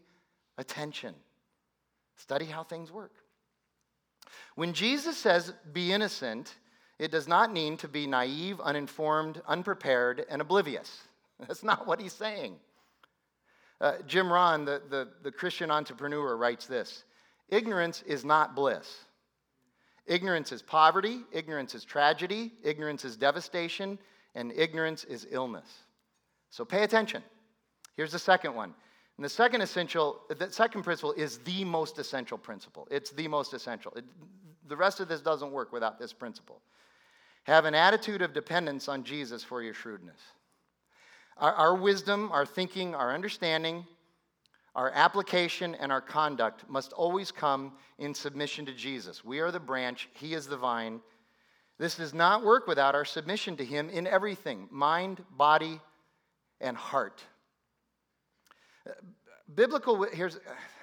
[0.58, 1.15] attention.
[2.17, 3.13] Study how things work.
[4.56, 6.56] When Jesus says, be innocent,
[6.99, 11.01] it does not mean to be naive, uninformed, unprepared, and oblivious.
[11.39, 12.58] That's not what he's saying.
[13.80, 17.04] Uh, Jim Rohn, the, the, the Christian entrepreneur, writes this
[17.49, 19.06] Ignorance is not bliss.
[20.05, 23.99] Ignorance is poverty, ignorance is tragedy, ignorance is devastation,
[24.35, 25.69] and ignorance is illness.
[26.49, 27.23] So pay attention.
[27.95, 28.73] Here's the second one.
[29.17, 32.87] And the second essential, the second principle is the most essential principle.
[32.89, 33.93] It's the most essential.
[33.95, 34.05] It,
[34.67, 36.61] the rest of this doesn't work without this principle.
[37.43, 40.19] Have an attitude of dependence on Jesus for your shrewdness.
[41.37, 43.85] Our, our wisdom, our thinking, our understanding,
[44.75, 49.23] our application, and our conduct must always come in submission to Jesus.
[49.23, 51.01] We are the branch, He is the vine.
[51.77, 55.81] This does not work without our submission to Him in everything mind, body,
[56.62, 57.21] and heart.
[59.55, 60.39] Biblical, here's,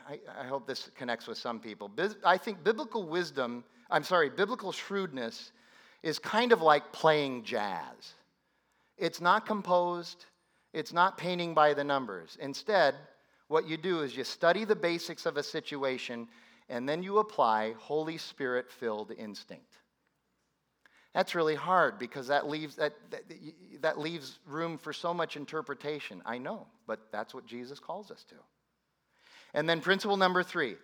[0.06, 1.90] I, I hope this connects with some people.
[2.24, 5.52] I think biblical wisdom, I'm sorry, biblical shrewdness
[6.02, 8.14] is kind of like playing jazz.
[8.98, 10.26] It's not composed,
[10.72, 12.36] it's not painting by the numbers.
[12.40, 12.94] Instead,
[13.48, 16.28] what you do is you study the basics of a situation
[16.68, 19.72] and then you apply Holy Spirit filled instinct.
[21.14, 23.22] That's really hard because that leaves, that, that,
[23.80, 26.22] that, leaves room for so much interpretation.
[26.26, 28.34] I know, but that's what Jesus calls us to.
[29.54, 30.76] And then, principle number three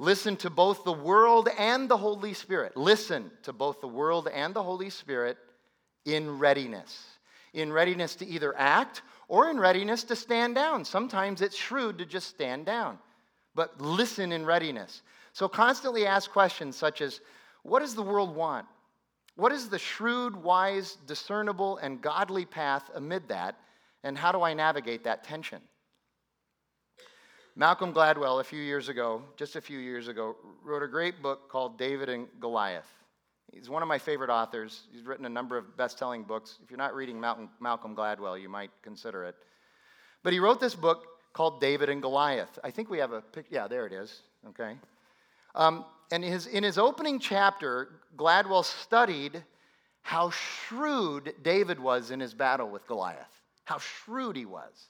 [0.00, 2.76] listen to both the world and the Holy Spirit.
[2.76, 5.38] Listen to both the world and the Holy Spirit
[6.04, 7.06] in readiness.
[7.54, 10.84] In readiness to either act or in readiness to stand down.
[10.84, 12.98] Sometimes it's shrewd to just stand down,
[13.54, 15.02] but listen in readiness.
[15.32, 17.20] So constantly ask questions such as
[17.62, 18.66] What does the world want?
[19.36, 23.54] What is the shrewd, wise, discernible, and godly path amid that?
[24.02, 25.60] And how do I navigate that tension?
[27.54, 31.48] Malcolm Gladwell, a few years ago, just a few years ago, wrote a great book
[31.48, 32.97] called David and Goliath.
[33.52, 34.82] He's one of my favorite authors.
[34.92, 36.58] He's written a number of best selling books.
[36.62, 39.36] If you're not reading Malcolm, Gladwell, you might consider it.
[40.22, 42.58] But he wrote this book called David and Goliath.
[42.62, 43.54] I think we have a picture.
[43.54, 44.20] Yeah, there it is.
[44.48, 44.76] Okay.
[45.54, 49.42] Um, and his, in his opening chapter, Gladwell studied
[50.02, 54.88] how shrewd David was in his battle with Goliath, how shrewd he was.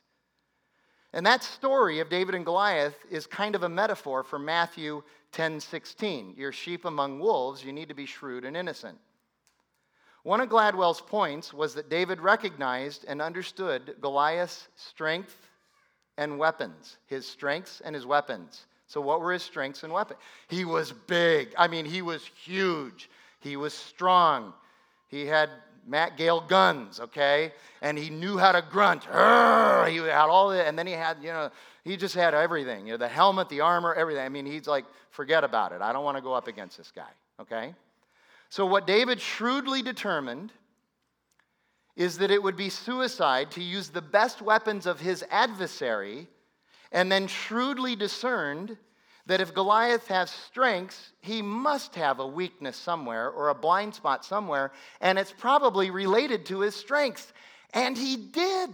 [1.12, 5.60] And that story of David and Goliath is kind of a metaphor for Matthew 10
[5.60, 6.34] 16.
[6.36, 8.98] You're sheep among wolves, you need to be shrewd and innocent.
[10.22, 15.48] One of Gladwell's points was that David recognized and understood Goliath's strength
[16.16, 18.66] and weapons, his strengths and his weapons.
[18.88, 20.18] So, what were his strengths and weapons?
[20.48, 21.54] He was big.
[21.56, 23.08] I mean, he was huge.
[23.40, 24.52] He was strong.
[25.08, 25.50] He had
[25.86, 27.52] Matt Gale guns, okay?
[27.80, 29.04] And he knew how to grunt.
[29.04, 31.50] He had all that, and then he had, you know,
[31.84, 32.86] he just had everything.
[32.86, 34.24] You know, the helmet, the armor, everything.
[34.24, 35.80] I mean, he's like, forget about it.
[35.80, 37.10] I don't want to go up against this guy,
[37.40, 37.74] okay?
[38.50, 40.52] So, what David shrewdly determined
[41.96, 46.28] is that it would be suicide to use the best weapons of his adversary,
[46.92, 48.76] and then shrewdly discerned
[49.28, 54.24] that if Goliath has strengths, he must have a weakness somewhere or a blind spot
[54.24, 57.30] somewhere, and it's probably related to his strengths.
[57.74, 58.70] And he did.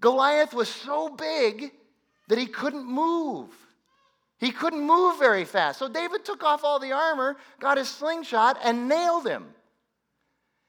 [0.00, 1.72] Goliath was so big
[2.28, 3.48] that he couldn't move.
[4.38, 5.78] He couldn't move very fast.
[5.78, 9.46] So David took off all the armor, got his slingshot, and nailed him.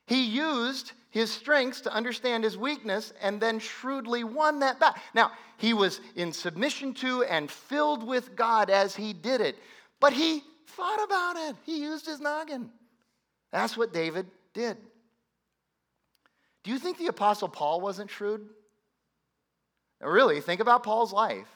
[0.08, 5.01] He used his strengths to understand his weakness and then shrewdly won that battle.
[5.13, 9.56] Now, he was in submission to and filled with God as he did it,
[10.01, 11.56] but he thought about it.
[11.65, 12.69] He used his noggin.
[13.54, 14.75] That's what David did.
[16.65, 18.49] Do you think the Apostle Paul wasn't shrewd?
[20.01, 21.47] Now, really, think about Paul's life.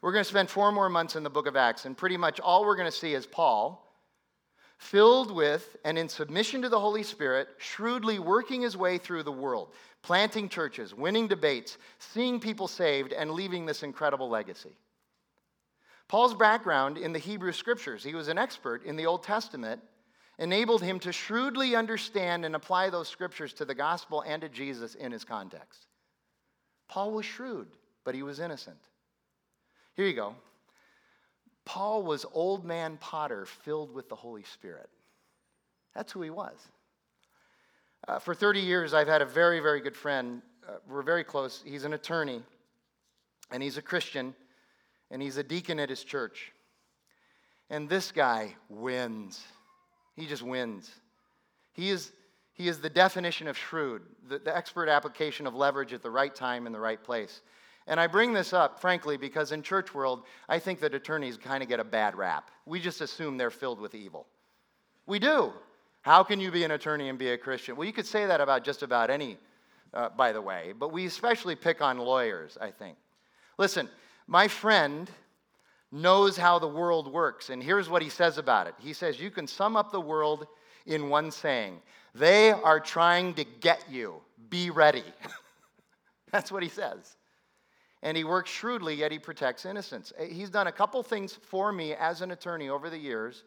[0.00, 2.40] We're going to spend four more months in the book of Acts, and pretty much
[2.40, 3.86] all we're going to see is Paul
[4.80, 9.30] filled with and in submission to the Holy Spirit, shrewdly working his way through the
[9.30, 9.68] world,
[10.02, 14.72] planting churches, winning debates, seeing people saved, and leaving this incredible legacy.
[16.08, 19.82] Paul's background in the Hebrew scriptures, he was an expert in the Old Testament,
[20.38, 24.94] enabled him to shrewdly understand and apply those scriptures to the gospel and to Jesus
[24.94, 25.86] in his context.
[26.88, 27.68] Paul was shrewd,
[28.02, 28.80] but he was innocent.
[29.94, 30.34] Here you go.
[31.70, 34.90] Paul was old man Potter filled with the Holy Spirit.
[35.94, 36.56] That's who he was.
[38.08, 40.42] Uh, for 30 years, I've had a very, very good friend.
[40.68, 41.62] Uh, we're very close.
[41.64, 42.42] He's an attorney,
[43.52, 44.34] and he's a Christian,
[45.12, 46.50] and he's a deacon at his church.
[47.70, 49.40] And this guy wins.
[50.16, 50.90] He just wins.
[51.72, 52.10] He is,
[52.52, 56.34] he is the definition of shrewd, the, the expert application of leverage at the right
[56.34, 57.42] time in the right place.
[57.90, 61.60] And I bring this up, frankly, because in church world, I think that attorneys kind
[61.60, 62.52] of get a bad rap.
[62.64, 64.28] We just assume they're filled with evil.
[65.06, 65.52] We do.
[66.02, 67.74] How can you be an attorney and be a Christian?
[67.74, 69.38] Well, you could say that about just about any,
[69.92, 72.96] uh, by the way, but we especially pick on lawyers, I think.
[73.58, 73.88] Listen,
[74.28, 75.10] my friend
[75.90, 77.50] knows how the world works.
[77.50, 80.46] And here's what he says about it He says, You can sum up the world
[80.86, 81.82] in one saying
[82.14, 84.20] they are trying to get you.
[84.48, 85.02] Be ready.
[86.30, 87.16] That's what he says.
[88.02, 90.12] And he works shrewdly, yet he protects innocence.
[90.18, 93.44] Eh, he's done a couple things for me as an attorney over the years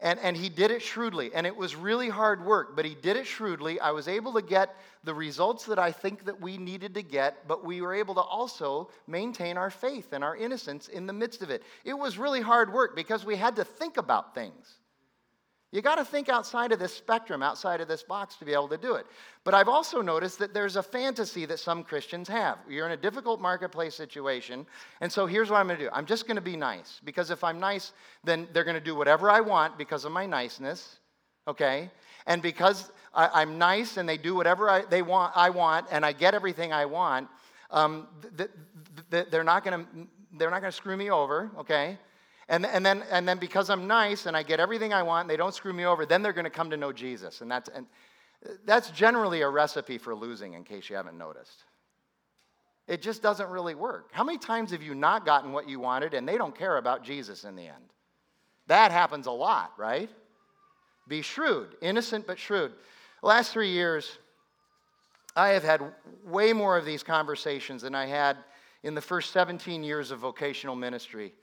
[0.00, 1.34] and, and he did it shrewdly.
[1.34, 3.80] And it was really hard work, but he did it shrewdly.
[3.80, 7.48] I was able to get the results that I think that we needed to get,
[7.48, 11.42] but we were able to also maintain our faith and our innocence in the midst
[11.42, 11.62] of it.
[11.84, 14.74] It was really hard work because we had to think about things.
[15.70, 18.68] You got to think outside of this spectrum, outside of this box to be able
[18.68, 19.06] to do it.
[19.44, 22.58] But I've also noticed that there's a fantasy that some Christians have.
[22.68, 24.66] You're in a difficult marketplace situation,
[25.02, 27.30] and so here's what I'm going to do I'm just going to be nice, because
[27.30, 27.92] if I'm nice,
[28.24, 31.00] then they're going to do whatever I want because of my niceness,
[31.46, 31.90] okay?
[32.26, 36.04] And because I, am nice and they do whatever I, they want, I want, and
[36.04, 37.28] I get everything I want,
[37.70, 38.50] um, th- th-
[39.10, 41.98] th- they're not going to they're not going to screw me over, okay?
[42.48, 45.30] And, and, then, and then because I'm nice and I get everything I want, and
[45.30, 47.42] they don't screw me over, then they're going to come to know Jesus.
[47.42, 47.86] And that's, and
[48.64, 51.64] that's generally a recipe for losing, in case you haven't noticed.
[52.86, 54.08] It just doesn't really work.
[54.12, 57.04] How many times have you not gotten what you wanted and they don't care about
[57.04, 57.92] Jesus in the end?
[58.66, 60.08] That happens a lot, right?
[61.06, 62.72] Be shrewd, innocent but shrewd.
[63.20, 64.18] The last three years,
[65.36, 65.82] I have had
[66.24, 68.38] way more of these conversations than I had
[68.82, 71.34] in the first 17 years of vocational ministry.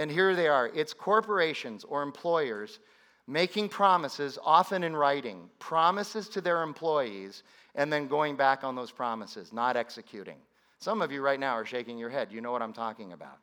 [0.00, 2.78] And here they are it's corporations or employers
[3.26, 7.42] making promises, often in writing, promises to their employees,
[7.74, 10.38] and then going back on those promises, not executing.
[10.78, 12.32] Some of you right now are shaking your head.
[12.32, 13.36] You know what I'm talking about.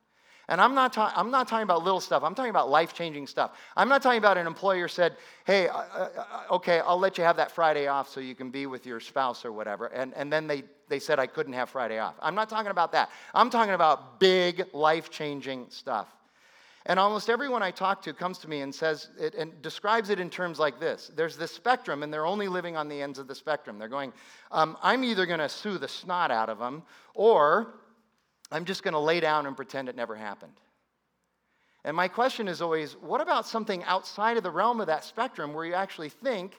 [0.50, 2.24] And I'm not, ta- I'm not talking about little stuff.
[2.24, 3.52] I'm talking about life changing stuff.
[3.76, 7.24] I'm not talking about an employer said, hey, uh, uh, uh, okay, I'll let you
[7.24, 9.88] have that Friday off so you can be with your spouse or whatever.
[9.88, 12.16] And, and then they, they said I couldn't have Friday off.
[12.20, 13.12] I'm not talking about that.
[13.36, 16.17] I'm talking about big life changing stuff.
[16.88, 20.22] And almost everyone I talk to comes to me and says it and describes it
[20.22, 23.28] in terms like this there's this spectrum, and they're only living on the ends of
[23.28, 23.78] the spectrum.
[23.78, 24.14] They're going,
[24.52, 26.84] um, I'm either going to sue the snot out of them,
[27.14, 27.74] or
[28.54, 30.54] I'm just going to lay down and pretend it never happened.
[31.84, 35.54] And my question is always what about something outside of the realm of that spectrum
[35.54, 36.58] where you actually think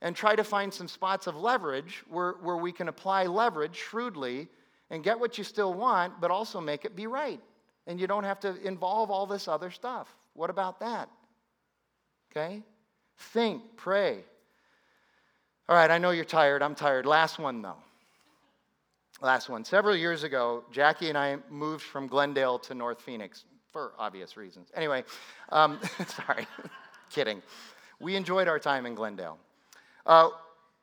[0.00, 4.48] and try to find some spots of leverage where, where we can apply leverage shrewdly
[4.88, 7.40] and get what you still want, but also make it be right?
[7.86, 10.08] And you don't have to involve all this other stuff.
[10.34, 11.08] What about that?
[12.30, 12.62] Okay?
[13.18, 14.20] Think, pray.
[15.68, 16.62] All right, I know you're tired.
[16.62, 17.06] I'm tired.
[17.06, 17.76] Last one, though.
[19.20, 19.64] Last one.
[19.64, 24.70] Several years ago, Jackie and I moved from Glendale to North Phoenix for obvious reasons.
[24.74, 25.04] Anyway,
[25.50, 26.46] um, sorry,
[27.10, 27.42] kidding.
[28.00, 29.38] We enjoyed our time in Glendale.
[30.06, 30.30] Uh,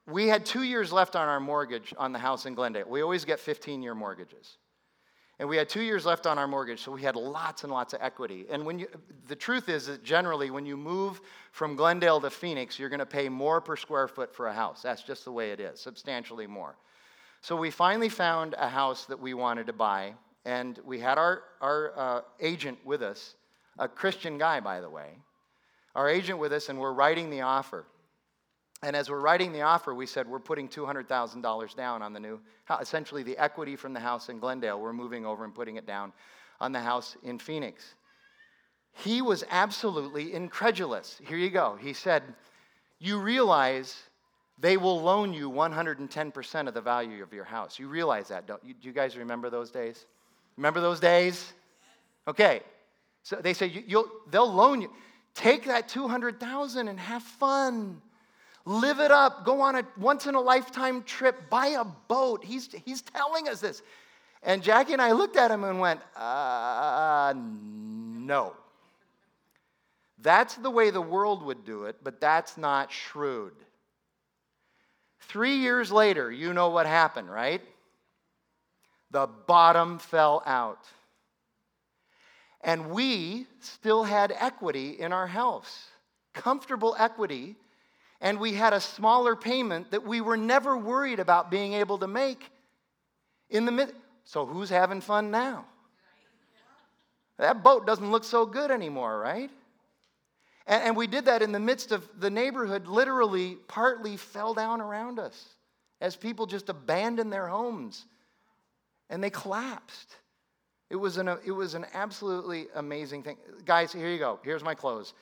[0.05, 2.87] we had two years left on our mortgage on the house in Glendale.
[2.87, 4.57] We always get 15 year mortgages.
[5.39, 7.93] And we had two years left on our mortgage, so we had lots and lots
[7.93, 8.45] of equity.
[8.49, 8.87] And when you,
[9.27, 11.21] the truth is that generally, when you move
[11.51, 14.81] from Glendale to Phoenix, you're going to pay more per square foot for a house.
[14.81, 16.75] That's just the way it is, substantially more.
[17.41, 21.43] So we finally found a house that we wanted to buy, and we had our,
[21.61, 23.35] our uh, agent with us,
[23.77, 25.09] a Christian guy, by the way,
[25.93, 27.85] our agent with us, and we're writing the offer.
[28.83, 32.39] And as we're writing the offer, we said we're putting $200,000 down on the new,
[32.79, 36.13] essentially the equity from the house in Glendale, we're moving over and putting it down
[36.59, 37.95] on the house in Phoenix.
[38.93, 41.19] He was absolutely incredulous.
[41.27, 41.77] Here you go.
[41.79, 42.23] He said,
[42.99, 43.95] You realize
[44.59, 47.77] they will loan you 110% of the value of your house.
[47.77, 48.73] You realize that, don't you?
[48.73, 50.05] Do you guys remember those days?
[50.55, 51.53] Remember those days?
[52.27, 52.61] Okay.
[53.21, 54.91] So they say You'll, they'll loan you.
[55.35, 58.01] Take that 200,000 and have fun.
[58.67, 59.45] Live it up.
[59.45, 61.49] Go on a once in a lifetime trip.
[61.49, 62.43] Buy a boat.
[62.43, 63.81] He's, he's telling us this.
[64.43, 68.53] And Jackie and I looked at him and went, uh, no.
[70.19, 73.53] That's the way the world would do it, but that's not shrewd.
[75.21, 77.61] Three years later, you know what happened, right?
[79.11, 80.83] The bottom fell out.
[82.59, 85.85] And we still had equity in our house,
[86.33, 87.55] comfortable equity
[88.21, 92.07] and we had a smaller payment that we were never worried about being able to
[92.07, 92.49] make
[93.49, 93.93] in the mid.
[94.23, 95.65] So who's having fun now?
[97.37, 99.51] That boat doesn't look so good anymore, right?
[100.65, 104.81] And, and we did that in the midst of the neighborhood, literally, partly fell down
[104.81, 105.49] around us
[106.01, 108.05] as people just abandoned their homes
[109.09, 110.15] and they collapsed.
[110.89, 113.37] It was an, it was an absolutely amazing thing.
[113.65, 114.39] Guys, here you go.
[114.43, 115.13] Here's my close.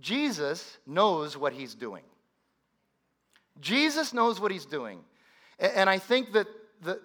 [0.00, 2.04] Jesus knows what he's doing.
[3.60, 5.00] Jesus knows what he's doing.
[5.58, 6.46] And I think that
[6.82, 7.00] the,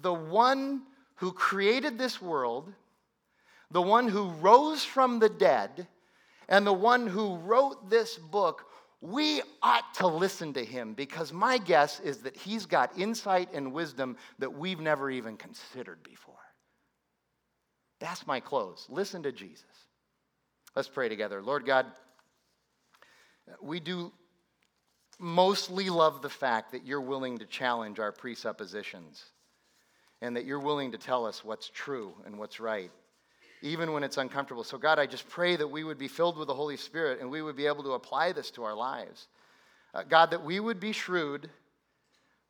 [0.00, 0.82] the one
[1.16, 2.72] who created this world,
[3.70, 5.86] the one who rose from the dead,
[6.48, 8.66] and the one who wrote this book,
[9.00, 13.72] we ought to listen to him because my guess is that he's got insight and
[13.72, 16.34] wisdom that we've never even considered before.
[18.00, 18.86] That's my close.
[18.88, 19.64] Listen to Jesus.
[20.74, 21.42] Let's pray together.
[21.42, 21.86] Lord God,
[23.62, 24.12] we do
[25.18, 29.22] mostly love the fact that you're willing to challenge our presuppositions
[30.20, 32.90] and that you're willing to tell us what's true and what's right,
[33.62, 34.64] even when it's uncomfortable.
[34.64, 37.30] So, God, I just pray that we would be filled with the Holy Spirit and
[37.30, 39.28] we would be able to apply this to our lives.
[39.92, 41.48] Uh, God, that we would be shrewd,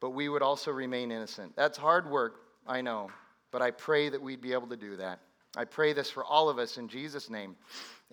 [0.01, 1.55] but we would also remain innocent.
[1.57, 2.37] That's hard work,
[2.67, 3.11] I know,
[3.51, 5.21] but I pray that we'd be able to do that.
[5.57, 7.57] I pray this for all of us in Jesus' name.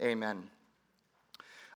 [0.02, 0.44] Amen.